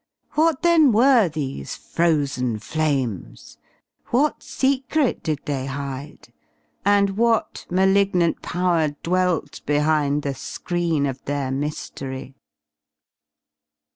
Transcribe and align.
What 0.31 0.63
then 0.63 0.91
were 0.91 1.29
these 1.29 1.75
"Frozen 1.75 2.57
Flames"? 2.57 3.59
What 4.07 4.41
secret 4.41 5.21
did 5.21 5.41
they 5.45 5.67
hide? 5.67 6.33
And 6.83 7.11
what 7.17 7.67
malignant 7.69 8.41
power 8.41 8.95
dwelt 9.03 9.61
behind 9.67 10.23
the 10.23 10.33
screen 10.33 11.05
of 11.05 11.23
their 11.25 11.51
mystery? 11.51 12.33